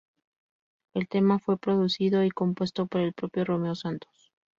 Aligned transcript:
El 0.95 1.07
tema 1.07 1.37
fue 1.37 1.59
producido 1.59 2.23
y 2.23 2.31
compuesto 2.31 2.87
por 2.87 3.01
el 3.01 3.13
propio 3.13 3.45
Romeo 3.45 3.75
Santos. 3.75 4.33